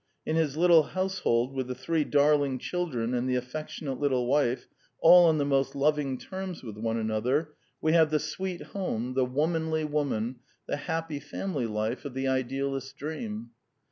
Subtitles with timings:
[0.25, 4.67] In his little house hold, with the three darling children and the affectionate little wife,
[4.99, 9.21] all on the most loving terms with one another, we have the sweet home, The
[9.25, 10.35] Anti Idealist Plays 89 the womanly woman,
[10.67, 13.51] the happy family life of the idealist's dream.